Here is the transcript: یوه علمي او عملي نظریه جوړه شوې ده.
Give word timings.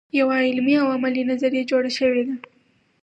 یوه 0.19 0.35
علمي 0.47 0.75
او 0.81 0.87
عملي 0.95 1.23
نظریه 1.31 1.63
جوړه 1.71 1.89
شوې 1.97 2.21
ده. 2.27 2.35